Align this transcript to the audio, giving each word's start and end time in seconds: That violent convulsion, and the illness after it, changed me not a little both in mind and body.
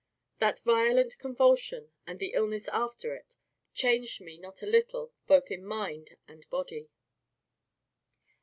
That 0.39 0.63
violent 0.63 1.19
convulsion, 1.19 1.91
and 2.07 2.17
the 2.17 2.33
illness 2.33 2.67
after 2.69 3.13
it, 3.13 3.35
changed 3.75 4.19
me 4.19 4.39
not 4.39 4.63
a 4.63 4.65
little 4.65 5.13
both 5.27 5.51
in 5.51 5.63
mind 5.63 6.17
and 6.27 6.43
body. 6.49 6.89